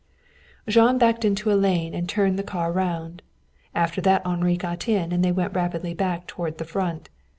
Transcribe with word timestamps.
Jean 0.67 0.97
backed 0.97 1.23
into 1.23 1.51
a 1.51 1.53
lane 1.53 1.93
and 1.93 2.09
turned 2.09 2.39
the 2.39 2.41
car 2.41 2.71
round. 2.71 3.21
After 3.75 4.01
that 4.01 4.25
Henri 4.25 4.57
got 4.57 4.87
in 4.89 5.11
and 5.11 5.23
they 5.23 5.31
went 5.31 5.53
rapidly 5.53 5.93
back 5.93 6.25
toward 6.25 6.57
the 6.57 6.65
Front. 6.65 7.09